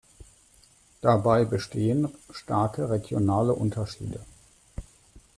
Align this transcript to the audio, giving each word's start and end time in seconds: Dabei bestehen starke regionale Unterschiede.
Dabei 1.01 1.45
bestehen 1.45 2.09
starke 2.31 2.89
regionale 2.89 3.53
Unterschiede. 3.53 4.21